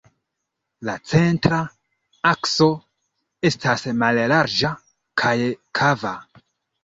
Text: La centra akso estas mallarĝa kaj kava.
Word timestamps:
La 0.87 0.93
centra 1.09 1.57
akso 2.29 2.69
estas 3.51 3.85
mallarĝa 3.99 4.71
kaj 5.23 5.35
kava. 5.81 6.15